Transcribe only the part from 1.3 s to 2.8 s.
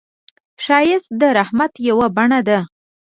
رحمت یو بڼه ده